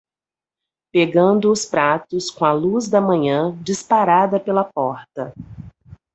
[0.91, 5.31] Pegando os pratos com a luz da manhã disparada pela porta